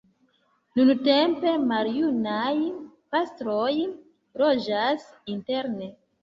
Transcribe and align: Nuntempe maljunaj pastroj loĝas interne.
Nuntempe 0.77 1.51
maljunaj 1.71 2.55
pastroj 3.13 3.69
loĝas 4.45 5.07
interne. 5.37 5.93